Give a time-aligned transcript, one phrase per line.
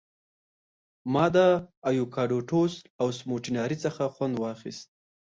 [1.13, 1.37] ما د
[1.89, 4.87] ایوکاډو ټوسټ او سموټي ناري څخه خوند واخیست.